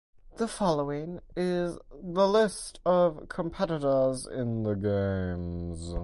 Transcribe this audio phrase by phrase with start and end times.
[0.37, 5.93] The following is the list of competitors in the Games.